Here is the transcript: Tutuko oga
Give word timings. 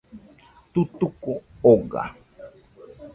Tutuko 0.73 1.31
oga 1.73 2.01